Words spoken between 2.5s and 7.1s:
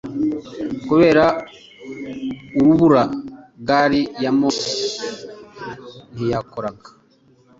urubura gari ya moshi ntiyakoraga